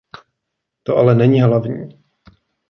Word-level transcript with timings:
To 0.83 0.97
ale 0.97 1.15
není 1.15 1.41
hlavní. 1.41 1.89